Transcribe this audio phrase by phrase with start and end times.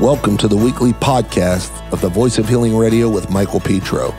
[0.00, 4.10] Welcome to the weekly podcast of the Voice of Healing Radio with Michael Petro.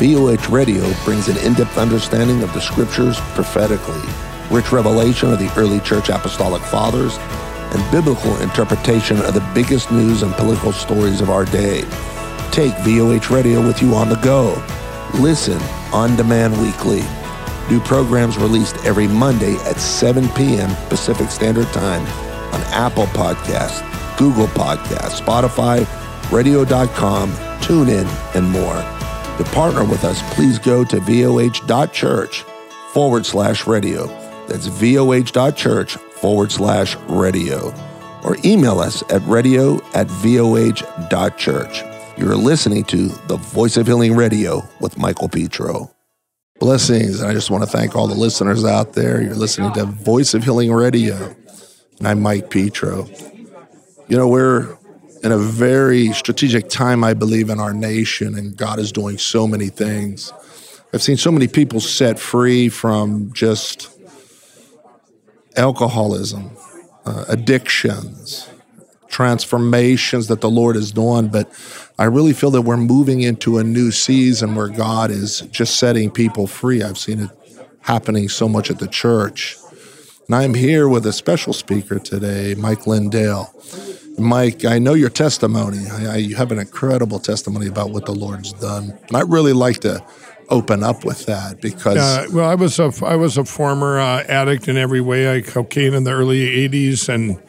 [0.00, 4.02] VOH Radio brings an in depth understanding of the scriptures prophetically,
[4.50, 10.24] rich revelation of the early church apostolic fathers, and biblical interpretation of the biggest news
[10.24, 11.82] and political stories of our day.
[12.50, 14.60] Take VOH Radio with you on the go.
[15.20, 15.62] Listen
[15.92, 17.04] on demand weekly.
[17.70, 20.74] New programs released every Monday at 7 p.m.
[20.88, 22.04] Pacific Standard Time
[22.52, 25.86] on Apple Podcasts, Google Podcasts, Spotify,
[26.30, 28.74] radio.com, TuneIn, and more.
[29.38, 32.44] To partner with us, please go to voh.church
[32.92, 34.06] forward slash radio.
[34.46, 37.74] That's voh.church forward slash radio.
[38.22, 41.82] Or email us at radio at voh.church.
[42.16, 45.90] You're listening to the Voice of Healing Radio with Michael Petro.
[46.60, 47.20] Blessings.
[47.20, 49.20] And I just want to thank all the listeners out there.
[49.20, 51.34] You're listening to Voice of Healing Radio.
[51.98, 53.08] And I'm Mike Petro.
[54.06, 54.76] You know, we're
[55.22, 59.46] in a very strategic time, I believe, in our nation, and God is doing so
[59.46, 60.30] many things.
[60.92, 63.88] I've seen so many people set free from just
[65.56, 66.50] alcoholism,
[67.06, 68.50] uh, addictions,
[69.08, 71.28] transformations that the Lord is doing.
[71.28, 71.50] But
[71.98, 76.10] I really feel that we're moving into a new season where God is just setting
[76.10, 76.82] people free.
[76.82, 77.30] I've seen it
[77.80, 79.56] happening so much at the church.
[80.26, 83.54] And I'm here with a special speaker today, Mike Lindell.
[84.18, 85.86] Mike, I know your testimony.
[85.90, 88.96] I, I, you have an incredible testimony about what the Lord's done.
[89.08, 90.04] And I'd really like to
[90.50, 94.24] open up with that because uh, well I was a I was a former uh,
[94.24, 97.42] addict in every way I cocaine in the early 80s and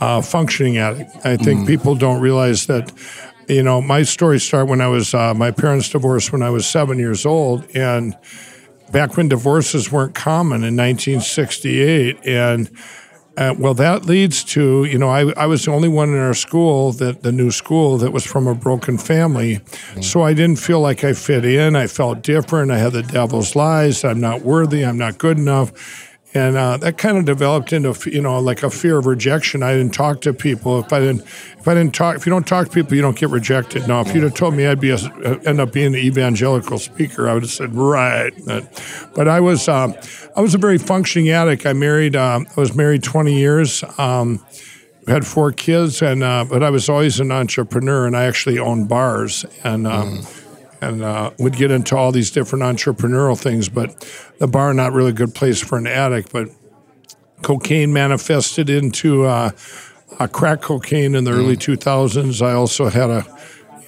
[0.00, 1.66] uh, functioning addict I think mm.
[1.66, 2.92] people don't realize that
[3.48, 6.66] you know my story started when I was uh, my parents divorced when I was
[6.66, 8.16] 7 years old and
[8.92, 12.70] back when divorces weren't common in 1968 and
[13.36, 16.34] uh, well, that leads to, you know, I, I was the only one in our
[16.34, 19.56] school, that the new school, that was from a broken family.
[19.56, 20.02] Mm-hmm.
[20.02, 21.76] So I didn't feel like I fit in.
[21.76, 22.70] I felt different.
[22.70, 24.04] I had the devil's lies.
[24.04, 24.84] I'm not worthy.
[24.84, 28.70] I'm not good enough and uh, that kind of developed into you know like a
[28.70, 29.62] fear of rejection.
[29.62, 30.78] I didn't talk to people.
[30.78, 33.18] If I didn't, if I didn't talk, if you don't talk to people, you don't
[33.18, 33.88] get rejected.
[33.88, 34.98] Now, if you'd have told me I'd be a,
[35.44, 38.32] end up being an evangelical speaker, I would have said right.
[39.14, 39.94] But I was um,
[40.36, 41.66] I was a very functioning addict.
[41.66, 42.14] I married.
[42.14, 43.82] Um, I was married 20 years.
[43.98, 44.44] Um,
[45.08, 48.88] had four kids, and uh, but I was always an entrepreneur, and I actually owned
[48.88, 49.86] bars and.
[49.86, 50.36] Um, mm
[50.80, 53.68] and uh, would get into all these different entrepreneurial things.
[53.68, 54.06] But
[54.38, 56.32] the bar not really a good place for an addict.
[56.32, 56.48] But
[57.42, 59.50] cocaine manifested into uh,
[60.18, 61.38] a crack cocaine in the mm.
[61.38, 62.44] early 2000s.
[62.44, 63.26] I also had a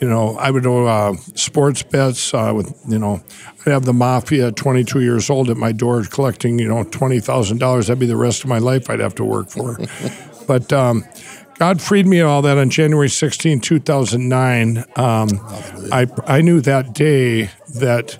[0.02, 3.22] you know, I would do uh, sports bets uh, with, you know,
[3.64, 7.86] I'd have the mafia at 22 years old at my door collecting, you know, $20,000.
[7.86, 9.78] That'd be the rest of my life I'd have to work for.
[10.48, 11.04] but um,
[11.62, 14.78] God freed me of all that on January 16, 2009.
[14.96, 15.28] Um,
[15.92, 18.18] I, I knew that day that,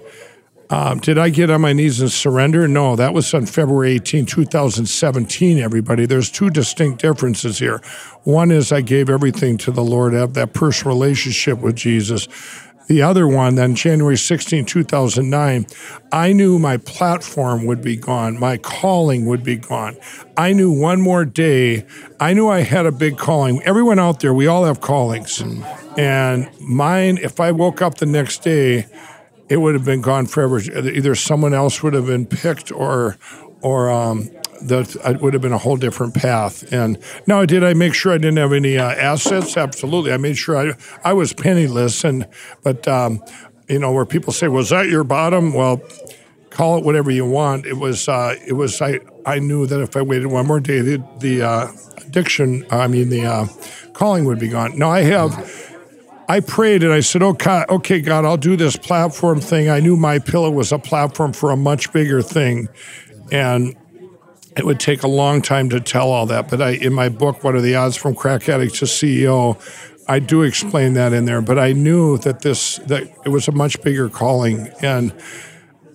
[0.70, 2.68] um, did I get on my knees and surrender?
[2.68, 6.06] No, that was on February 18, 2017, everybody.
[6.06, 7.78] There's two distinct differences here.
[8.22, 12.28] One is I gave everything to the Lord, I have that personal relationship with Jesus.
[12.88, 15.66] The other one, then January 16, 2009,
[16.10, 18.38] I knew my platform would be gone.
[18.38, 19.96] My calling would be gone.
[20.36, 21.86] I knew one more day,
[22.20, 23.62] I knew I had a big calling.
[23.62, 25.42] Everyone out there, we all have callings.
[25.96, 28.86] And mine, if I woke up the next day,
[29.48, 30.58] it would have been gone forever.
[30.60, 33.16] Either someone else would have been picked or,
[33.60, 34.30] or um,
[34.68, 36.72] that it would have been a whole different path.
[36.72, 39.56] And now, did I make sure I didn't have any uh, assets?
[39.56, 40.12] Absolutely.
[40.12, 40.74] I made sure I
[41.04, 42.04] I was penniless.
[42.04, 42.26] And
[42.62, 43.22] but um,
[43.68, 45.80] you know, where people say, "Was that your bottom?" Well,
[46.50, 47.66] call it whatever you want.
[47.66, 50.80] It was uh, it was I I knew that if I waited one more day,
[50.80, 53.46] the, the uh, addiction, I mean the uh,
[53.92, 54.78] calling would be gone.
[54.78, 55.68] Now I have.
[56.28, 59.68] I prayed and I said, okay, okay, God, I'll do this platform thing.
[59.68, 62.68] I knew my pillow was a platform for a much bigger thing.
[63.30, 63.76] And
[64.56, 67.42] it would take a long time to tell all that, but I, in my book,
[67.42, 69.58] What Are the Odds from Crack Addict to CEO,
[70.08, 71.40] I do explain that in there.
[71.40, 75.12] But I knew that this that it was a much bigger calling, and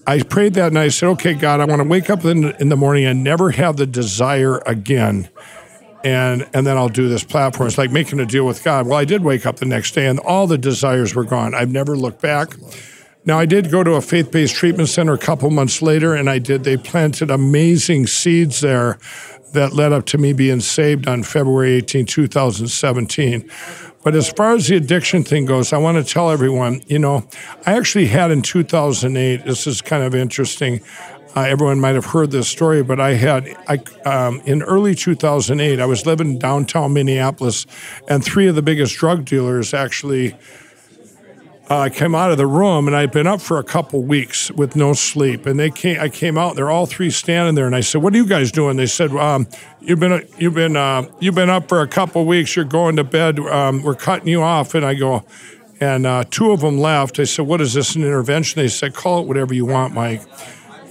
[0.08, 2.70] I prayed that and I said, "Okay, God, I want to wake up in, in
[2.70, 5.30] the morning and never have the desire again."
[6.04, 7.68] And, and then I'll do this platform.
[7.68, 8.88] It's like making a deal with God.
[8.88, 11.54] Well, I did wake up the next day and all the desires were gone.
[11.56, 12.56] I've never looked back.
[13.28, 16.30] Now, I did go to a faith based treatment center a couple months later, and
[16.30, 16.64] I did.
[16.64, 18.98] They planted amazing seeds there
[19.52, 23.52] that led up to me being saved on February 18, 2017.
[24.02, 27.28] But as far as the addiction thing goes, I want to tell everyone, you know,
[27.66, 30.80] I actually had in 2008, this is kind of interesting.
[31.36, 33.80] Uh, everyone might have heard this story, but I had I
[34.10, 35.82] um, in early 2008.
[35.82, 37.66] I was living in downtown Minneapolis,
[38.08, 40.34] and three of the biggest drug dealers actually
[41.70, 44.76] uh, came out of the room, and I'd been up for a couple weeks with
[44.76, 45.46] no sleep.
[45.46, 48.14] And they came, I came out, they're all three standing there, and I said, "What
[48.14, 49.48] are you guys doing?" They said, um,
[49.82, 52.56] "You've been you've been uh, you've been up for a couple weeks.
[52.56, 53.40] You're going to bed.
[53.40, 55.26] Um, we're cutting you off." And I go,
[55.82, 57.20] and uh, two of them left.
[57.20, 57.96] I said, "What is this?
[57.96, 60.22] An intervention?" They said, "Call it whatever you want, Mike."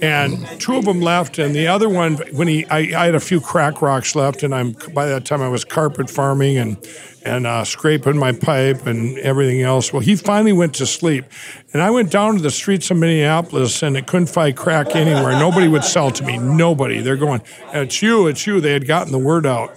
[0.01, 3.19] And two of them left, and the other one, when he, I, I had a
[3.19, 6.77] few crack rocks left, and I'm by that time I was carpet farming and
[7.25, 9.91] and uh, scraping my pipe and everything else.
[9.91, 11.25] Well, he finally went to sleep,
[11.73, 15.33] and I went down to the streets of Minneapolis, and it couldn't find crack anywhere.
[15.33, 16.37] Nobody would sell to me.
[16.37, 17.01] Nobody.
[17.01, 17.41] They're going,
[17.73, 19.71] "It's you, it's you." They had gotten the word out.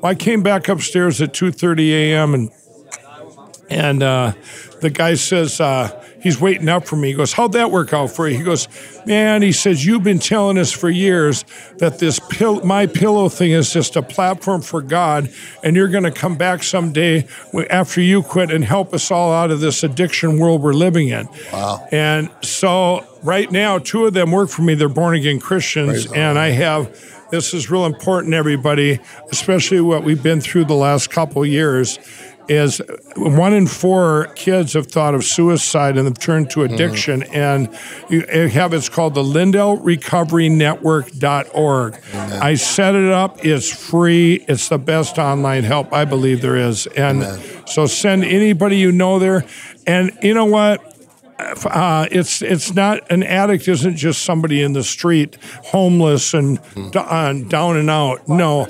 [0.00, 2.34] Well, I came back upstairs at 2:30 a.m.
[2.34, 2.50] and
[3.70, 4.32] and uh,
[4.80, 5.60] the guy says.
[5.60, 7.08] Uh, he's waiting up for me.
[7.08, 8.36] He goes, How'd that work out for you?
[8.36, 8.68] He goes,
[9.06, 11.44] Man, he says, You've been telling us for years
[11.78, 15.30] that this pill, my pillow thing is just a platform for God,
[15.62, 17.26] and you're going to come back someday
[17.70, 21.28] after you quit and help us all out of this addiction world we're living in.
[21.52, 21.86] Wow.
[21.92, 24.74] And so right now, two of them work for me.
[24.74, 27.12] They're born again Christians, and I have.
[27.28, 29.00] This is real important, everybody,
[29.32, 31.98] especially what we've been through the last couple years
[32.48, 32.80] is
[33.16, 37.22] one in four kids have thought of suicide and have turned to addiction.
[37.22, 37.34] Mm-hmm.
[37.34, 37.78] And
[38.08, 42.00] you have it's called the Lindell Recovery Network.org.
[42.14, 42.42] Amen.
[42.42, 43.44] I set it up.
[43.44, 44.44] It's free.
[44.48, 46.86] It's the best online help I believe there is.
[46.88, 47.66] And Amen.
[47.66, 49.44] so send anybody you know there.
[49.86, 50.96] And you know what?
[51.38, 56.90] Uh, it's it's not an addict isn't just somebody in the street homeless and mm.
[56.90, 58.66] d- uh, down and out no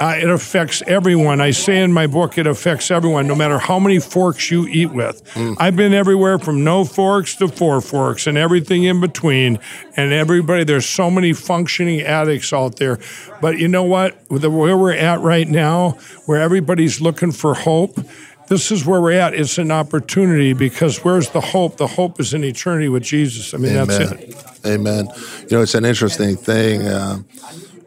[0.00, 1.42] uh, it affects everyone.
[1.42, 4.92] I say in my book, it affects everyone, no matter how many forks you eat
[4.92, 5.22] with.
[5.34, 5.56] Mm.
[5.58, 9.58] I've been everywhere from no forks to four forks and everything in between.
[9.96, 12.98] And everybody, there's so many functioning addicts out there.
[13.42, 14.16] But you know what?
[14.30, 18.00] The, where we're at right now, where everybody's looking for hope,
[18.48, 19.34] this is where we're at.
[19.34, 21.76] It's an opportunity because where's the hope?
[21.76, 23.52] The hope is in eternity with Jesus.
[23.52, 23.86] I mean, Amen.
[23.86, 24.66] that's it.
[24.66, 25.08] Amen.
[25.42, 26.88] You know, it's an interesting thing.
[26.88, 27.18] Uh,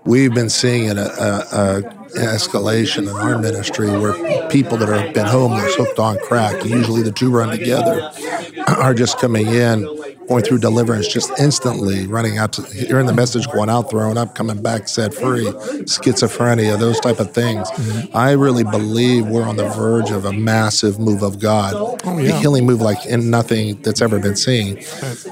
[0.06, 6.00] we've been seeing an escalation in our ministry where people that have been homeless, hooked
[6.00, 8.12] on crack, usually the two run together,
[8.68, 9.84] are just coming in,
[10.28, 14.36] going through deliverance just instantly, running out to hearing the message going out, throwing up,
[14.36, 15.46] coming back set free,
[15.84, 17.70] schizophrenia, those type of things.
[17.72, 18.18] Mm-hmm.
[18.18, 22.38] I really believe we're on the verge of a massive move of God, oh, yeah.
[22.38, 24.84] a healing move like in nothing that's ever been seen.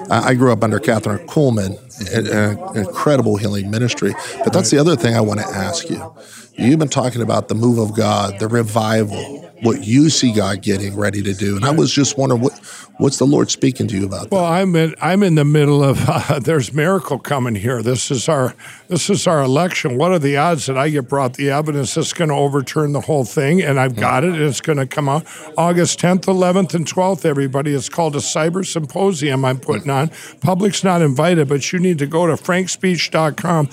[0.09, 1.77] I grew up under Kathryn Kuhlman,
[2.07, 4.13] an incredible healing ministry.
[4.44, 6.13] But that's the other thing I want to ask you
[6.57, 10.95] You've been talking about the move of God, the revival, what you see God getting
[10.95, 11.56] ready to do.
[11.56, 12.59] And I was just wondering what
[12.98, 14.31] what's the Lord speaking to you about?
[14.31, 17.81] Well, I'm in I'm in the middle of uh, there's miracle coming here.
[17.81, 18.56] This is our
[18.89, 19.97] this is our election.
[19.97, 23.01] What are the odds that I get brought the evidence that's going to overturn the
[23.01, 23.62] whole thing?
[23.62, 24.39] And I've got it.
[24.39, 25.25] It's going to come out
[25.57, 27.25] August 10th, 11th, and 12th.
[27.25, 29.45] Everybody, it's called a cyber symposium.
[29.45, 30.12] I'm putting on.
[30.42, 33.70] Public's not invited, but you need to go to frankspeech.com.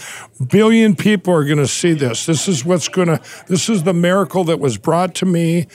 [0.48, 2.26] Billion people are going to see this.
[2.26, 3.20] This is what's going to.
[3.46, 5.66] This is the miracle that was brought to me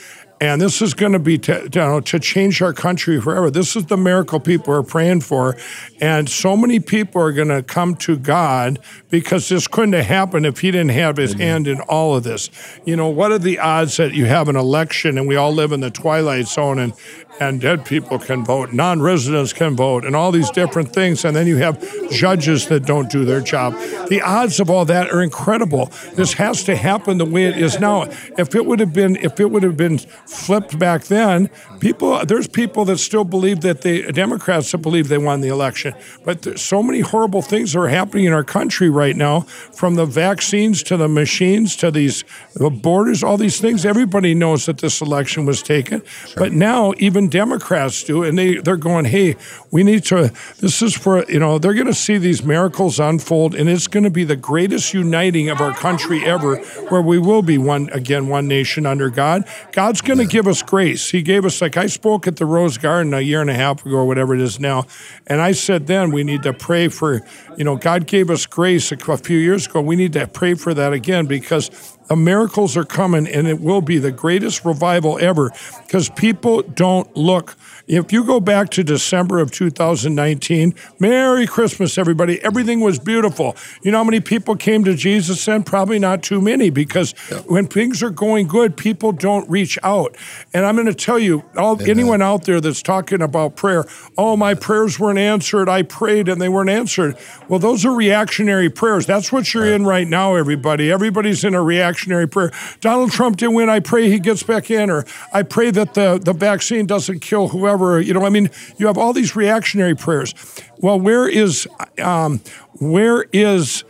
[0.44, 3.50] and this is going to be to, you know, to change our country forever.
[3.50, 5.56] This is the miracle people are praying for.
[6.00, 8.78] And so many people are going to come to God
[9.10, 11.46] because this couldn't have happened if He didn't have His Amen.
[11.46, 12.50] hand in all of this.
[12.84, 15.72] You know, what are the odds that you have an election and we all live
[15.72, 16.92] in the twilight zone and,
[17.40, 21.24] and dead people can vote, non residents can vote, and all these different things.
[21.24, 23.74] And then you have judges that don't do their job.
[24.08, 25.90] The odds of all that are incredible.
[26.14, 28.04] This has to happen the way it is now.
[28.38, 29.98] If it would have been, if it would have been
[30.34, 31.48] flipped back then,
[31.80, 35.94] people, there's people that still believe that the Democrats that believe they won the election.
[36.24, 40.06] But there's so many horrible things are happening in our country right now, from the
[40.06, 42.24] vaccines to the machines to these
[42.54, 43.86] the borders, all these things.
[43.86, 46.04] Everybody knows that this election was taken.
[46.04, 46.34] Sure.
[46.36, 49.36] But now, even even Democrats do, and they they're going, hey,
[49.70, 50.32] we need to.
[50.58, 54.02] This is for you know they're going to see these miracles unfold, and it's going
[54.04, 56.56] to be the greatest uniting of our country ever,
[56.88, 59.44] where we will be one again, one nation under God.
[59.72, 61.10] God's going to give us grace.
[61.10, 63.84] He gave us like I spoke at the Rose Garden a year and a half
[63.84, 64.86] ago, or whatever it is now,
[65.26, 67.20] and I said then we need to pray for
[67.56, 69.80] you know God gave us grace a, a few years ago.
[69.80, 71.70] We need to pray for that again because
[72.08, 75.50] The miracles are coming, and it will be the greatest revival ever
[75.86, 77.56] because people don't look.
[77.86, 82.42] If you go back to December of 2019, Merry Christmas, everybody.
[82.42, 83.56] Everything was beautiful.
[83.82, 85.64] You know how many people came to Jesus then?
[85.64, 87.40] Probably not too many because yeah.
[87.40, 90.16] when things are going good, people don't reach out.
[90.54, 93.84] And I'm going to tell you, all, anyone out there that's talking about prayer,
[94.16, 95.68] oh, my prayers weren't answered.
[95.68, 97.18] I prayed and they weren't answered.
[97.48, 99.04] Well, those are reactionary prayers.
[99.04, 100.90] That's what you're in right now, everybody.
[100.90, 102.50] Everybody's in a reactionary prayer.
[102.80, 103.68] Donald Trump didn't win.
[103.68, 107.48] I pray he gets back in, or I pray that the, the vaccine doesn't kill
[107.48, 107.73] whoever.
[108.00, 110.34] You know, I mean, you have all these reactionary prayers.
[110.78, 111.66] Well, where is
[111.98, 112.40] um,
[112.78, 113.84] where is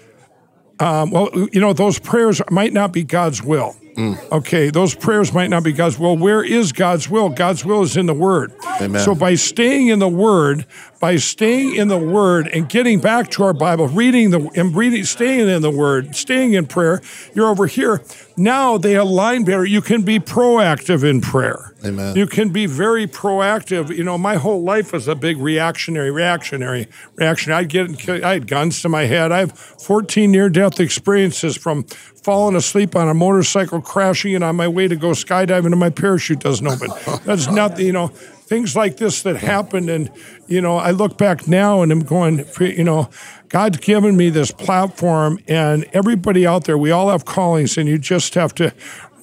[0.80, 3.76] um, well, you know, those prayers might not be God's will.
[3.96, 4.32] Mm.
[4.32, 6.16] Okay, those prayers might not be God's will.
[6.16, 7.28] Where is God's will?
[7.28, 8.52] God's will is in the Word.
[8.80, 9.00] Amen.
[9.00, 10.66] So by staying in the Word,
[11.04, 15.04] by staying in the Word and getting back to our Bible, reading the and reading,
[15.04, 17.02] staying in the Word, staying in prayer,
[17.34, 18.02] you're over here.
[18.38, 19.66] Now they align better.
[19.66, 21.74] You can be proactive in prayer.
[21.84, 22.16] Amen.
[22.16, 23.94] You can be very proactive.
[23.94, 27.60] You know, my whole life was a big reactionary, reactionary, reactionary.
[27.60, 29.30] I get, I had guns to my head.
[29.30, 34.68] I have 14 near-death experiences from falling asleep on a motorcycle, crashing, and on my
[34.68, 36.88] way to go skydiving, and my parachute doesn't open.
[37.26, 38.10] That's nothing, you know,
[38.46, 39.90] things like this that happened.
[39.90, 40.10] And,
[40.46, 43.08] you know, I look back now and I'm going, you know,
[43.48, 47.98] God's given me this platform, and everybody out there, we all have callings, and you
[47.98, 48.74] just have to,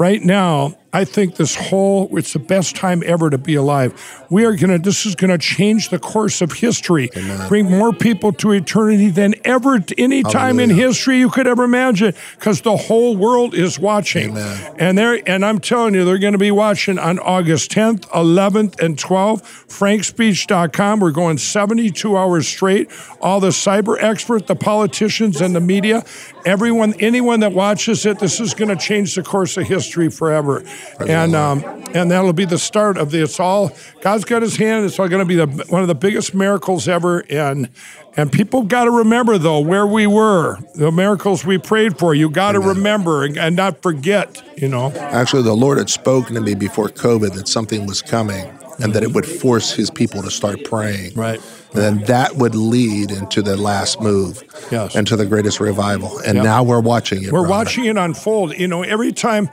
[0.02, 4.26] right now, I think this whole, it's the best time ever to be alive.
[4.30, 7.48] We are going to, this is going to change the course of history, Amen.
[7.48, 12.14] bring more people to eternity than ever, any time in history you could ever imagine,
[12.36, 14.32] because the whole world is watching.
[14.32, 14.76] Amen.
[14.80, 18.82] And they're, and I'm telling you, they're going to be watching on August 10th, 11th,
[18.82, 19.44] and 12th.
[19.72, 21.00] FrankSpeech.com.
[21.00, 22.92] We're going 72 hours straight.
[23.22, 26.04] All the cyber experts, the politicians, and the media,
[26.46, 30.64] everyone, anyone that watches it, this is going to change the course of history forever
[31.08, 33.22] and um, and that'll be the start of the.
[33.24, 33.72] It's all
[34.02, 34.86] God's got His hand.
[34.86, 37.24] It's all going to be the, one of the biggest miracles ever.
[37.30, 37.70] And
[38.18, 42.14] and people got to remember though where we were, the miracles we prayed for.
[42.14, 44.42] You got to remember and, and not forget.
[44.58, 44.92] You know.
[44.92, 49.04] Actually, the Lord had spoken to me before COVID that something was coming and that
[49.04, 51.14] it would force his people to start praying.
[51.14, 51.42] Right.
[51.74, 54.96] And then that would lead into the last move, yes.
[54.96, 56.20] into the greatest revival.
[56.20, 56.44] And yep.
[56.44, 57.32] now we're watching it.
[57.32, 57.50] We're brother.
[57.50, 58.58] watching it unfold.
[58.58, 59.50] You know, every time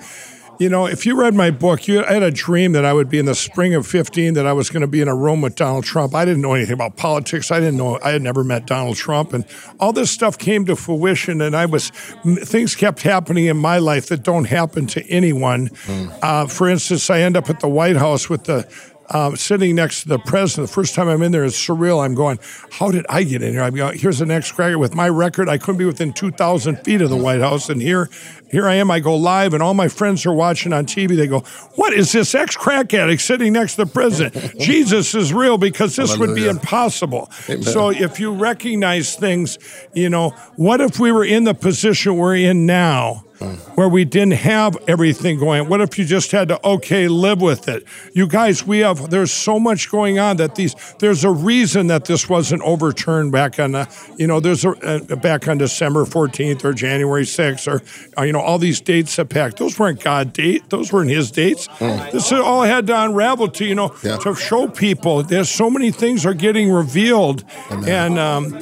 [0.59, 3.09] you know, if you read my book, you, I had a dream that I would
[3.09, 5.41] be in the spring of 15 that I was going to be in a room
[5.41, 6.17] with Donald Trump.
[6.17, 7.53] I didn't know anything about politics.
[7.53, 9.33] I didn't know, I had never met Donald Trump.
[9.33, 9.45] And
[9.79, 11.41] all this stuff came to fruition.
[11.41, 15.69] And I was, things kept happening in my life that don't happen to anyone.
[15.69, 16.19] Mm.
[16.23, 18.69] Uh, for instance, I end up at the White House with the
[19.11, 20.69] uh, sitting next to the president.
[20.69, 22.05] The first time I'm in there is surreal.
[22.05, 22.39] I'm going,
[22.71, 23.63] how did I get in here?
[23.63, 25.49] I'm going, here's an ex-cracker with my record.
[25.49, 28.11] I couldn't be within 2,000 feet of the White House, and here,
[28.51, 28.91] here I am.
[28.91, 31.17] I go live, and all my friends are watching on TV.
[31.17, 31.41] They go,
[31.77, 34.59] what is this ex-crack addict sitting next to the president?
[34.61, 36.33] Jesus is real because this Hallelujah.
[36.33, 37.31] would be impossible.
[37.49, 37.63] Amen.
[37.63, 39.59] So if you recognize things,
[39.95, 43.25] you know, what if we were in the position we're in now?
[43.75, 45.69] Where we didn't have everything going.
[45.69, 47.85] What if you just had to okay live with it?
[48.13, 52.07] You guys, we have there's so much going on that these there's a reason that
[52.07, 56.65] this wasn't overturned back on the you know there's a, uh, back on December 14th
[56.65, 57.83] or January 6th or
[58.21, 59.59] uh, you know all these dates that packed.
[59.59, 60.69] Those weren't God date.
[60.71, 61.69] Those weren't His dates.
[61.69, 62.11] Mm.
[62.13, 64.17] This all had to unravel to you know yeah.
[64.19, 67.89] to show people there's so many things are getting revealed Amen.
[67.89, 68.55] and um,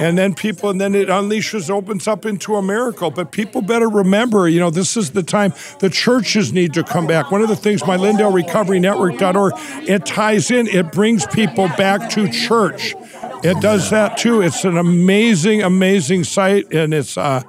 [0.00, 3.10] and then people and then it unleashes opens up into a miracle.
[3.10, 6.82] But people better remember remember, you know, this is the time the churches need to
[6.82, 7.30] come back.
[7.30, 9.52] One of the things my Lindell Recovery Network.org,
[9.86, 12.94] it ties in, it brings people back to church.
[13.42, 14.40] It does that too.
[14.40, 17.42] It's an amazing, amazing site, and it's uh,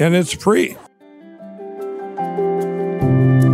[0.00, 0.76] and it's free.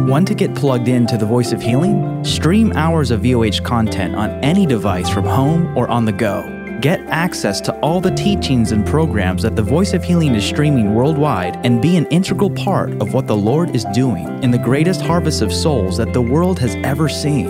[0.08, 2.24] Want to get plugged into the Voice of Healing?
[2.24, 6.51] Stream hours of VOH content on any device from home or on the go.
[6.82, 10.96] Get access to all the teachings and programs that the Voice of Healing is streaming
[10.96, 15.00] worldwide and be an integral part of what the Lord is doing in the greatest
[15.00, 17.46] harvest of souls that the world has ever seen.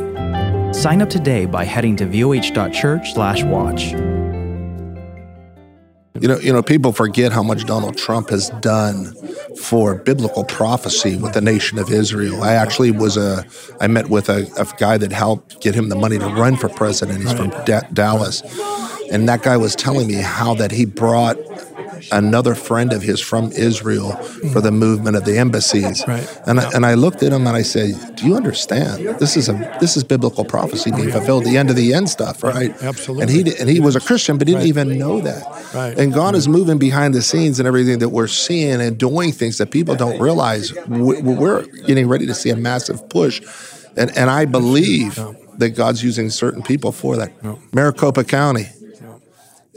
[0.75, 3.93] Sign up today by heading to voh.church/watch.
[6.21, 9.15] You know, you know, people forget how much Donald Trump has done
[9.57, 12.43] for biblical prophecy with the nation of Israel.
[12.43, 13.47] I actually was a,
[13.81, 16.69] I met with a, a guy that helped get him the money to run for
[16.69, 17.23] president.
[17.23, 18.43] He's from da- Dallas
[19.13, 21.37] and that guy was telling me how that he brought
[22.11, 24.13] another friend of his from Israel
[24.53, 26.03] for the movement of the embassies.
[26.07, 26.27] Right.
[26.47, 29.19] And I, and I looked at him and I said, "Do you understand?
[29.21, 31.45] This is a this is biblical prophecy being fulfilled.
[31.45, 32.71] The end of the end stuff, right?
[32.83, 33.23] absolutely.
[33.23, 35.43] And he and he was a Christian, but he didn't even know that.
[35.75, 35.97] Right.
[35.99, 39.59] And God is moving behind the scenes and everything that we're seeing and doing things
[39.59, 40.73] that people don't realize.
[40.89, 43.41] We- We're getting ready to see a massive push,
[43.97, 45.19] and and I believe
[45.59, 47.31] that God's using certain people for that.
[47.73, 48.67] Maricopa County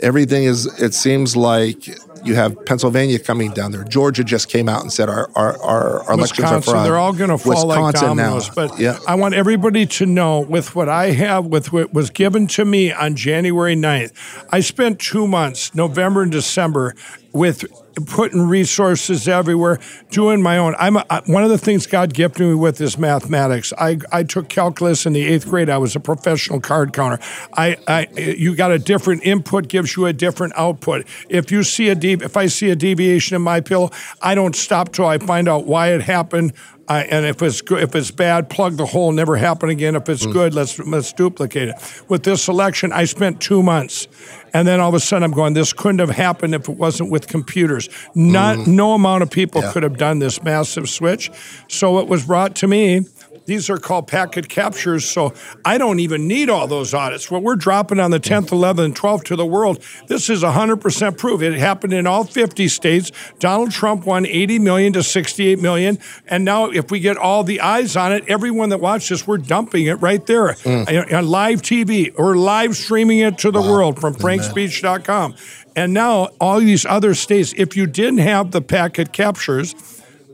[0.01, 1.87] everything is it seems like
[2.25, 3.83] you have Pennsylvania coming down there.
[3.83, 6.85] Georgia just came out and said our our, our, our elections are fraud.
[6.85, 8.47] they're all going to fall like Wisconsin dominoes.
[8.47, 8.53] now.
[8.55, 8.99] But yeah.
[9.07, 12.91] I want everybody to know with what I have, with what was given to me
[12.91, 16.95] on January 9th, I spent two months, November and December,
[17.31, 17.65] with
[18.07, 20.75] putting resources everywhere, doing my own.
[20.77, 23.73] I'm a, one of the things God gifted me with is mathematics.
[23.77, 25.69] I, I took calculus in the eighth grade.
[25.69, 27.19] I was a professional card counter.
[27.53, 31.05] I, I you got a different input gives you a different output.
[31.29, 34.55] If you see a deep, if I see a deviation in my pill, I don't
[34.55, 36.53] stop till I find out why it happened.
[36.87, 39.95] I, and if it's good, if it's bad, plug the hole, never happen again.
[39.95, 40.31] If it's hmm.
[40.31, 42.03] good, let's let's duplicate it.
[42.09, 44.07] With this election, I spent two months,
[44.53, 47.11] and then all of a sudden I'm going, this couldn't have happened if it wasn't
[47.11, 47.89] with computers.
[48.13, 48.75] Not hmm.
[48.75, 49.71] no amount of people Yeah.
[49.71, 51.31] could have done this massive switch.
[51.67, 53.05] So it was brought to me.
[53.45, 55.33] These are called packet captures, so
[55.63, 57.29] I don't even need all those audits.
[57.29, 61.17] What we're dropping on the 10th, 11th, and 12th to the world, this is 100%
[61.17, 61.41] proof.
[61.41, 63.11] It happened in all 50 states.
[63.39, 67.61] Donald Trump won 80 million to 68 million, and now if we get all the
[67.61, 71.61] eyes on it, everyone that watched this, we're dumping it right there on on live
[71.61, 75.35] TV or live streaming it to the world from frankspeech.com.
[75.75, 79.75] And now all these other states, if you didn't have the packet captures,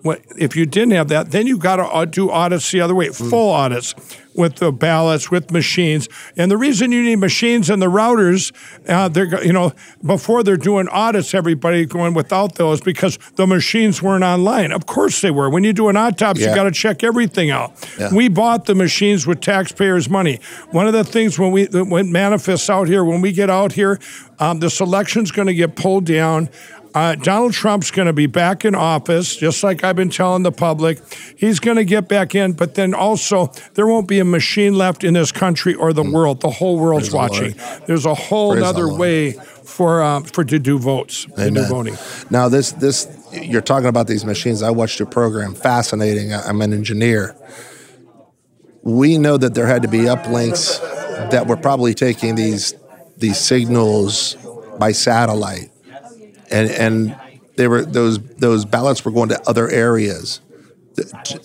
[0.03, 3.09] if you didn't have that, then you've got to uh, do audits the other way,
[3.09, 3.93] full audits
[4.33, 6.07] with the ballots, with machines.
[6.37, 8.51] And the reason you need machines and the routers,
[8.87, 9.73] uh, they're you know
[10.05, 14.71] before they're doing audits, everybody going without those because the machines weren't online.
[14.71, 15.49] Of course they were.
[15.49, 16.49] When you do an autopsy, Yeah.
[16.51, 17.73] you got to check everything out.
[17.99, 18.13] Yeah.
[18.13, 20.39] We bought the machines with taxpayers' money.
[20.71, 23.99] One of the things when we when manifests out here, when we get out here,
[24.39, 26.49] um, this election's going to get pulled down.
[26.93, 30.51] Uh, Donald Trump's going to be back in office, just like I've been telling the
[30.51, 30.99] public.
[31.37, 35.03] He's going to get back in, but then also there won't be a machine left
[35.03, 36.41] in this country or the world.
[36.41, 37.11] The whole world's Mm.
[37.11, 37.85] Praise the watching.
[37.87, 39.31] There's a whole Praise other way
[39.63, 41.97] for uh, for to do votes, to do voting.
[42.29, 44.61] Now this this you're talking about these machines.
[44.61, 45.55] I watched your program.
[45.55, 46.33] Fascinating.
[46.33, 47.35] I'm an engineer.
[48.83, 50.79] We know that there had to be uplinks
[51.31, 52.75] that were probably taking these
[53.17, 54.35] these signals
[54.77, 55.70] by satellite,
[56.51, 57.15] and and
[57.55, 60.41] they were those those ballots were going to other areas.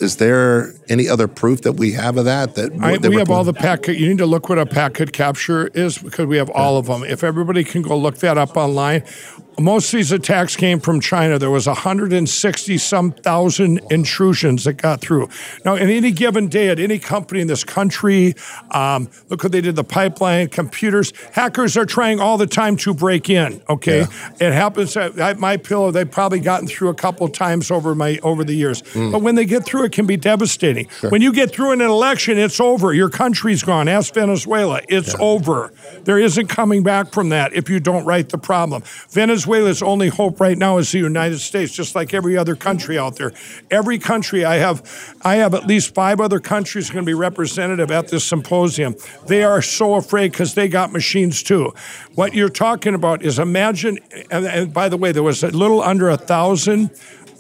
[0.01, 2.57] Is there any other proof that we have of that?
[2.57, 3.97] That I, we have all the packet.
[3.97, 7.05] You need to look what a packet capture is because we have all of them.
[7.05, 9.05] If everybody can go look that up online,
[9.59, 11.39] most of these attacks came from China.
[11.39, 15.29] There was 160 some thousand intrusions that got through.
[15.65, 18.35] Now, in any given day at any company in this country,
[18.71, 21.13] um, look what they did the pipeline, computers.
[21.33, 23.63] Hackers are trying all the time to break in.
[23.69, 24.05] Okay,
[24.41, 25.91] it happens at, at my pillow.
[25.91, 28.83] They've probably gotten through a couple times over my over the years.
[28.95, 30.89] But when they get through, it can be devastating.
[31.11, 32.93] When you get through an election, it's over.
[32.93, 33.89] Your country's gone.
[33.89, 34.81] Ask Venezuela.
[34.89, 35.73] It's over.
[36.05, 38.83] There isn't coming back from that if you don't right the problem.
[39.47, 43.17] Venezuela's only hope right now is the United States, just like every other country out
[43.17, 43.33] there.
[43.71, 47.91] Every country I have, I have at least five other countries going to be representative
[47.91, 48.97] at this symposium.
[49.27, 51.73] They are so afraid because they got machines too.
[52.15, 53.99] What you're talking about is imagine,
[54.31, 56.91] and, and by the way, there was a little under a thousand.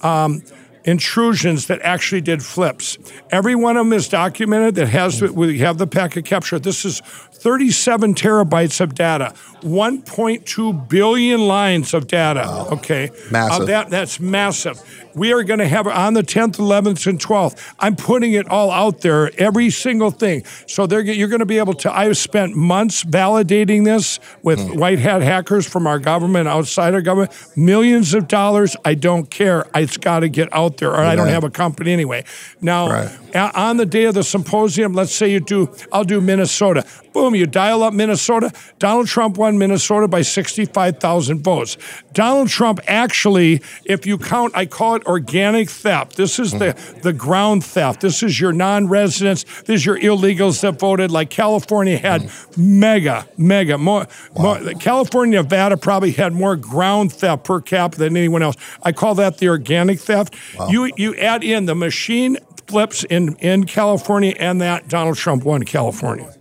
[0.02, 0.42] Um,
[0.86, 2.96] intrusions that actually did flips.
[3.30, 6.58] Every one of them is documented that has we have the packet capture.
[6.58, 12.48] This is 37 terabytes of data, 1.2 billion lines of data.
[12.72, 13.62] Okay, Massive.
[13.62, 14.80] Uh, that that's massive.
[15.14, 17.74] We are going to have on the 10th, 11th, and 12th.
[17.78, 20.44] I'm putting it all out there, every single thing.
[20.66, 21.90] So they're, you're going to be able to.
[21.94, 24.78] I've spent months validating this with Hmm.
[24.78, 28.76] white hat hackers from our government, outside our government, millions of dollars.
[28.84, 29.66] I don't care.
[29.74, 32.24] It's got to get out there, or I don't have a company anyway.
[32.60, 33.50] Now, Right.
[33.54, 36.84] on the day of the symposium, let's say you do, I'll do Minnesota.
[37.12, 38.52] Boom, you dial up Minnesota.
[38.78, 41.78] Donald Trump won Minnesota by 65,000 votes.
[42.12, 46.16] Donald Trump actually, if you count, I call it organic theft.
[46.16, 48.00] This is the, the ground theft.
[48.02, 49.44] This is your non residents.
[49.62, 51.10] This is your illegals that voted.
[51.10, 54.06] Like California had mega, mega, more,
[54.38, 54.58] more.
[54.78, 58.56] California, Nevada probably had more ground theft per capita than anyone else.
[58.82, 60.34] I call that the organic theft.
[60.70, 65.62] You, you add in the machine flips in, in California and that Donald Trump won
[65.62, 66.32] California.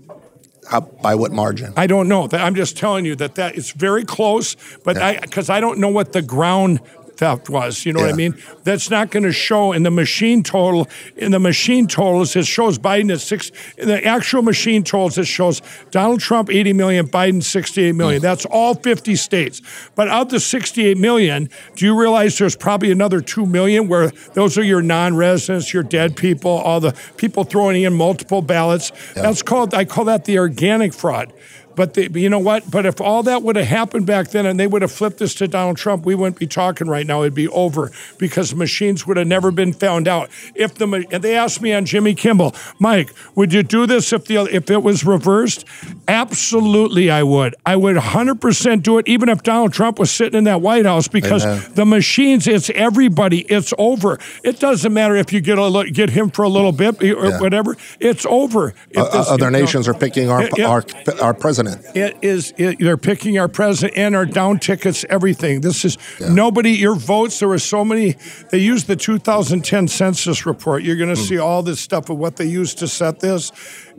[0.69, 1.73] How, by what margin?
[1.77, 2.27] I don't know.
[2.31, 5.05] I'm just telling you that that it's very close, but Yeah.
[5.07, 6.79] I because I don't know what the ground
[7.17, 7.85] theft was.
[7.85, 8.35] You know what I mean?
[8.63, 10.87] That's not going to show in the machine total.
[11.15, 13.51] In the machine totals, it shows Biden at six.
[13.77, 18.21] In the actual machine totals, it shows Donald Trump 80 million, Biden 68 million.
[18.21, 18.25] Hmm.
[18.25, 19.61] That's all 50 states.
[19.95, 24.57] But of the 68 million, do you realize there's probably another 2 million where those
[24.57, 28.91] are your non-residents, your dead people, all the people throwing in multiple ballots?
[29.13, 29.73] That's called.
[29.73, 31.33] I call that the organic fraud.
[31.75, 32.69] But the, you know what?
[32.71, 35.33] But if all that would have happened back then and they would have flipped this
[35.35, 37.21] to Donald Trump, we wouldn't be talking right now.
[37.21, 40.29] It'd be over because machines would have never been found out.
[40.55, 44.25] If the and they asked me on Jimmy Kimmel, Mike, would you do this if
[44.25, 45.65] the if it was reversed?
[46.07, 47.55] Absolutely, I would.
[47.65, 51.07] I would 100% do it, even if Donald Trump was sitting in that White House,
[51.07, 53.41] because the machines, it's everybody.
[53.41, 54.17] It's over.
[54.43, 57.39] It doesn't matter if you get a get him for a little bit or Yeah.
[57.41, 57.75] whatever.
[57.99, 58.73] It's over.
[58.91, 60.83] If Uh, this- other you know- nations are picking our, our
[61.21, 61.64] our president.
[61.67, 62.17] It.
[62.21, 65.61] Is it, they're picking our president and our down tickets everything.
[65.61, 68.15] This is nobody your votes there were so many
[68.51, 70.83] they used the 2010 census report.
[70.83, 73.51] You're going to see all this stuff of what they used to set this.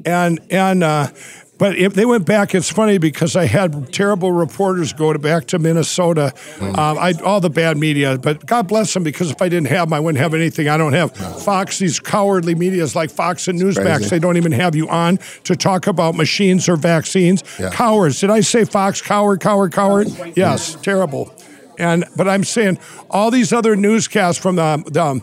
[0.04, 1.08] And and uh
[1.58, 5.46] but if they went back, it's funny because I had terrible reporters go to back
[5.48, 6.34] to Minnesota.
[6.60, 9.88] Um, I, all the bad media, but God bless them because if I didn't have
[9.88, 10.68] them, I wouldn't have anything.
[10.68, 11.78] I don't have Fox.
[11.78, 15.86] These cowardly medias like Fox and Newsmax, they don't even have you on to talk
[15.86, 17.42] about machines or vaccines.
[17.58, 17.70] Yeah.
[17.70, 18.20] Cowards.
[18.20, 19.00] Did I say Fox?
[19.00, 20.08] Coward, coward, coward?
[20.36, 21.34] Yes, terrible.
[21.78, 22.78] And but I'm saying
[23.10, 25.20] all these other newscasts from the, the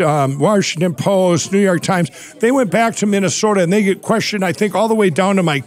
[0.00, 4.44] um, Washington Post, New York Times, they went back to Minnesota and they get questioned.
[4.44, 5.62] I think all the way down to my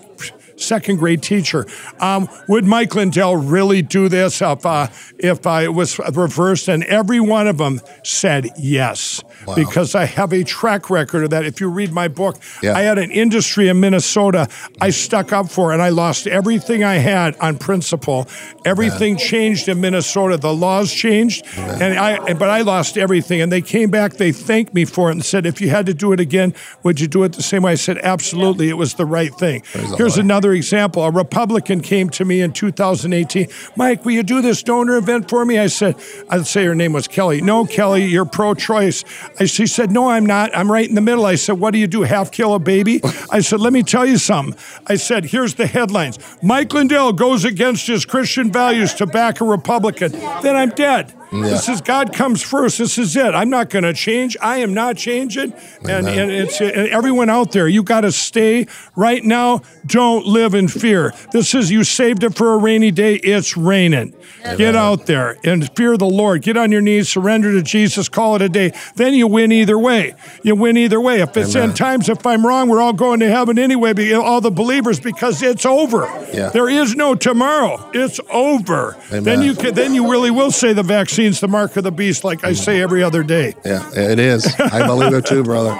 [0.61, 1.65] second grade teacher.
[1.99, 6.67] Um, would Mike Lindell really do this if uh, if uh, it was reversed?
[6.67, 9.21] And every one of them said yes
[9.55, 11.45] because I have a track record of that.
[11.45, 12.73] If you read my book, Yeah.
[12.73, 14.47] I had an industry in Minnesota
[14.79, 18.27] I stuck up for, and I lost everything I had on principle.
[18.65, 20.37] Everything changed in Minnesota.
[20.37, 23.41] The laws changed, and I but I lost everything.
[23.41, 24.13] And they came back.
[24.13, 26.99] They thanked me for it and said, "If you had to do it again, would
[26.99, 28.69] you do it the same way?" I said, "Absolutely.
[28.69, 29.63] It was the right thing."
[29.97, 30.25] Here's Lord.
[30.51, 31.03] Another example.
[31.03, 33.47] A Republican came to me in 2018.
[33.75, 35.57] Mike, will you do this donor event for me?
[35.57, 35.95] I said,
[36.29, 37.41] I'd say her name was Kelly.
[37.41, 39.03] No, Kelly, you're pro-choice.
[39.45, 40.55] She said, No, I'm not.
[40.55, 41.25] I'm right in the middle.
[41.25, 42.03] I said, What do you do?
[42.03, 43.01] Half kill a baby?
[43.31, 44.57] I said, Let me tell you something.
[44.87, 46.19] I said, Here's the headlines.
[46.41, 50.11] Mike Lindell goes against his Christian values to back a Republican.
[50.11, 51.13] Then I'm dead.
[51.31, 52.77] This is God comes first.
[52.77, 53.33] This is it.
[53.33, 54.35] I'm not going to change.
[54.41, 55.53] I am not changing.
[55.87, 57.69] And, and it's and everyone out there.
[57.69, 58.67] You got to stay
[58.97, 59.61] right now.
[59.85, 61.13] Don't live in fear.
[61.31, 63.15] This is you saved it for a rainy day.
[63.15, 64.13] It's raining.
[64.57, 66.41] Get out there and fear the Lord.
[66.41, 67.07] Get on your knees.
[67.07, 68.09] Surrender to Jesus.
[68.09, 68.73] Call it a day.
[68.95, 70.15] Then you win either way.
[70.43, 71.21] You win either way.
[71.21, 74.11] If it's end times, if I'm wrong, we're all going to heaven anyway.
[74.13, 76.05] All the believers because it's over.
[76.33, 76.49] Yeah.
[76.49, 77.89] There is no tomorrow.
[77.93, 78.97] It's over.
[79.09, 80.83] Then you can, then you really will say the
[81.21, 83.53] vaccine's the mark of the beast, like I say every other day.
[83.63, 84.53] Yeah, it is.
[84.59, 85.71] I believe it too, brother.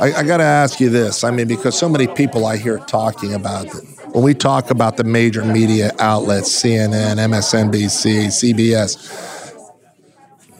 [0.00, 1.24] I, I got to ask you this.
[1.24, 3.84] I mean, because so many people I hear talking about it.
[4.12, 9.52] When we talk about the major media outlets, CNN, MSNBC, CBS,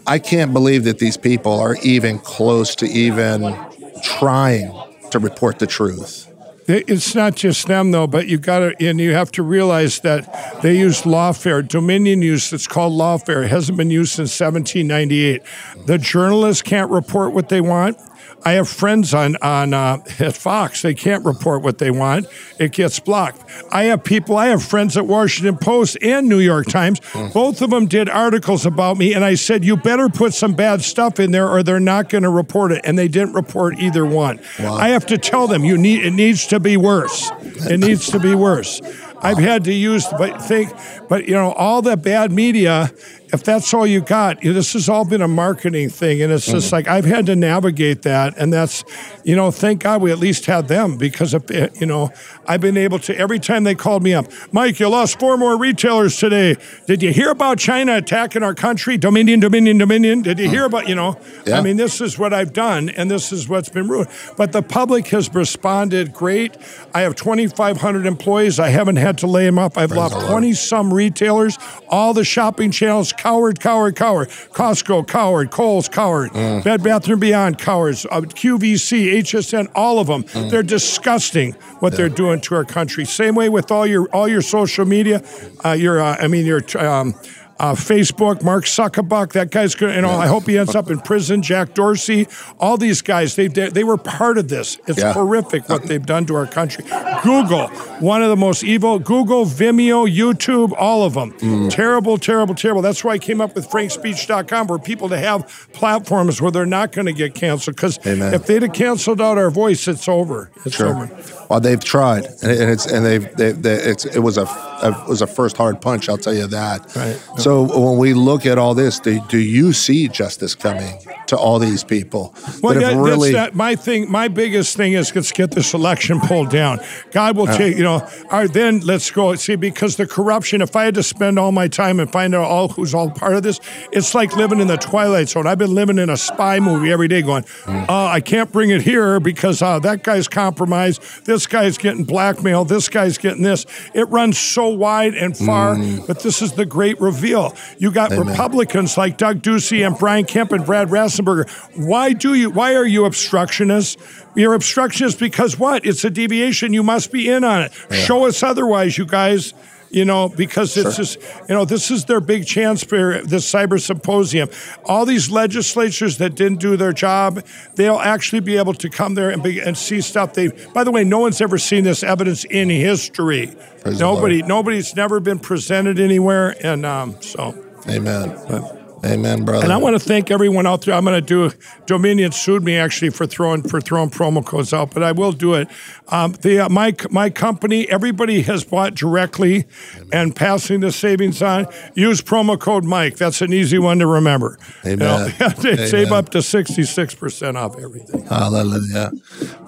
[0.07, 3.57] I can't believe that these people are even close to even
[4.03, 4.73] trying
[5.11, 6.29] to report the truth.
[6.69, 10.01] It- It's not just them though, but you got to, and you have to realize
[10.01, 11.67] that they use lawfare.
[11.67, 13.45] Dominion use it's called lawfare.
[13.45, 15.43] It hasn't been used since 1798.
[15.87, 17.99] The journalists can't report what they want.
[18.47, 20.83] I have friends on on uh, at Fox.
[20.83, 22.27] They can't report what they want.
[22.61, 23.43] It gets blocked.
[23.73, 24.37] I have people.
[24.37, 27.01] I have friends at Washington Post and New York Times.
[27.35, 30.83] Both of them did articles about me, and I said you better put some bad
[30.83, 32.83] stuff in there, or they're not going to report it.
[32.85, 34.39] And they didn't report either one.
[34.61, 37.29] I have to tell them you need it needs to be worse.
[37.69, 38.81] It needs to be worse.
[39.23, 40.73] I've had to use, but think,
[41.09, 42.93] but you know, all the bad media.
[43.37, 46.33] If that's all you got, you know, this has all been a marketing thing, and
[46.33, 48.83] it's just like I've had to navigate that, and that's,
[49.25, 52.11] you know, thank God we at least had them because if eh, you know,
[52.47, 55.59] I've been able to every time they called me up, Mike, you lost four more
[55.59, 56.57] retailers today.
[56.87, 58.97] Did you hear about China attacking our country?
[58.97, 60.23] Dominion, Dominion, Dominion.
[60.23, 61.19] Did you hear about, you know?
[61.45, 61.59] Yeah.
[61.59, 64.09] I mean, this is what I've done, and this is what's been ruined.
[64.39, 66.57] But the public has responded great.
[66.95, 68.59] I have 2,500 employees.
[68.59, 69.77] I haven't had to lay them off.
[69.77, 75.89] I've lost 20 some retailers, all the shopping channels, Coward, Coward, Coward, Costco, Coward, Kohl's,
[75.89, 80.25] Coward, Bed Bath and Beyond, Cowards, uh, QVC, HSN, all of them.
[80.49, 83.05] They're disgusting what they're doing to our country.
[83.05, 85.25] Same way with all your all your social media,
[85.65, 86.63] uh, your uh, I mean your.
[86.79, 87.15] Um,
[87.59, 89.95] uh, Facebook, Mark Zuckerberg, that guy's good.
[89.95, 91.41] You know, I hope he ends up in prison.
[91.41, 92.29] Jack Dorsey,
[92.61, 94.77] all these guys, they they, they were part of this.
[94.87, 95.15] It's Yeah.
[95.15, 96.85] horrific what they've done to our country.
[97.23, 98.99] Google, one of the most evil.
[98.99, 101.33] Google, Vimeo, YouTube, all of them.
[101.35, 101.71] Mm.
[101.71, 102.83] Terrible, terrible, terrible.
[102.83, 106.93] That's why I came up with frankspeech.com for people to have platforms where they're not
[106.93, 107.77] going to get canceled.
[107.77, 110.51] Because if they'd have canceled out our voice, it's over.
[110.65, 110.89] It's Sure.
[110.89, 111.11] over.
[111.49, 115.03] Well, they've tried, and it- it's and they've they, they, it's it was a, a
[115.05, 116.09] it was a first hard punch.
[116.09, 116.95] I'll tell you that.
[116.97, 117.17] Right.
[117.39, 121.59] So when we look at all this, do, do you see justice coming to all
[121.61, 122.35] these people?
[122.63, 124.11] Well, that really my thing.
[124.11, 126.81] My biggest thing is let's get this election pulled down.
[127.13, 128.07] God will take, you know.
[128.31, 130.61] Right, then let's go see because the corruption.
[130.61, 133.35] If I had to spend all my time and find out all who's all part
[133.35, 133.61] of this,
[133.93, 135.47] it's like living in the twilight zone.
[135.47, 137.89] I've been living in a spy movie every day, going, Mm.
[137.89, 141.01] uh, I can't bring it here because uh, that guy's compromised.
[141.25, 142.69] This guy's getting blackmailed.
[142.69, 143.65] This guy's getting this.
[143.95, 147.57] It runs so wide and far, but this is the great reveal.
[147.79, 148.19] You got Mm.
[148.21, 148.27] Amen.
[148.33, 151.49] Republicans like Doug Ducey and Brian Kemp and Brad Raffensperger.
[151.77, 152.51] Why do you?
[152.51, 153.97] Why are you obstructionists?
[154.37, 155.85] You're obstructionists because what?
[155.87, 156.73] It's a deviation.
[156.73, 157.73] You must be in on it.
[157.91, 159.55] Show us otherwise, you guys.
[159.89, 163.81] You know, because it's just, you know, this is their big chance for this cyber
[163.81, 164.49] symposium.
[164.85, 167.45] All these legislatures that didn't do their job,
[167.77, 170.35] they'll actually be able to come there and, be, and see stuff.
[170.35, 173.55] They, by the way, no one's ever seen this evidence in history.
[173.81, 177.55] Praise Nobody, nobody's never been presented anywhere, and um, so.
[177.89, 178.76] Amen.
[179.07, 179.65] Amen, brother.
[179.65, 180.95] And I want to thank everyone out there.
[180.95, 181.57] I'm going to do.
[181.87, 185.55] Dominion sued me actually for throwing for throwing promo codes out, but I will do
[185.55, 185.69] it.
[186.09, 189.67] Um, the uh, my my company, everybody has bought directly
[190.13, 191.67] and passing the savings on.
[191.95, 193.17] Use promo code Mike.
[193.17, 194.59] That's an easy one to remember.
[194.85, 195.59] You know, Amen.
[195.89, 198.27] save up to sixty six percent off everything.
[198.27, 199.13] Hallelujah.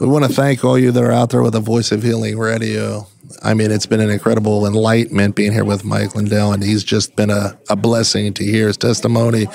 [0.01, 2.39] We want to thank all you that are out there with the Voice of Healing
[2.39, 3.07] Radio.
[3.43, 7.15] I mean, it's been an incredible enlightenment being here with Mike Lindell, and he's just
[7.17, 9.47] been a, a blessing to hear his testimony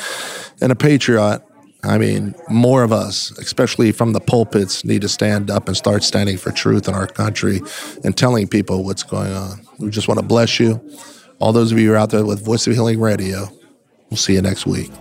[0.62, 1.42] and a patriot.
[1.84, 6.04] I mean, more of us, especially from the pulpits, need to stand up and start
[6.04, 7.62] standing for truth in our country
[8.04, 9.66] and telling people what's going on.
[9.80, 10.82] We just want to bless you.
[11.40, 13.50] All those of you who are out there with Voice of Healing Radio,
[14.10, 14.92] we'll see you next week.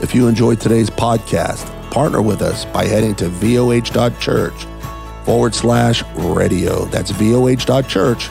[0.00, 4.66] If you enjoyed today's podcast, partner with us by heading to voh.church
[5.24, 6.84] forward slash radio.
[6.86, 8.26] That's voh.church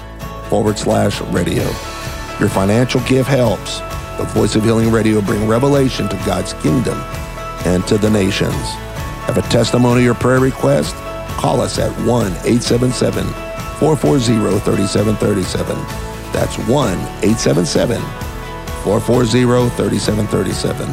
[0.49, 1.63] forward slash radio.
[2.39, 3.79] Your financial gift helps
[4.17, 6.97] the Voice of Healing Radio bring revelation to God's kingdom
[7.65, 8.53] and to the nations.
[9.25, 10.95] Have a testimony or prayer request?
[11.37, 13.23] Call us at 1 877
[13.79, 15.75] 440 3737.
[16.31, 18.01] That's 1 877
[18.83, 20.89] 440 3737.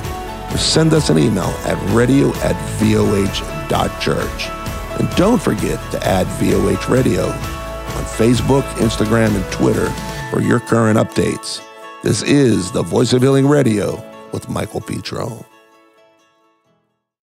[0.55, 4.58] Or send us an email at radio at voh.church.
[4.99, 9.89] And don't forget to add VOH Radio on Facebook, Instagram, and Twitter
[10.31, 11.63] for your current updates.
[12.03, 15.45] This is the Voice of Healing Radio with Michael Petro.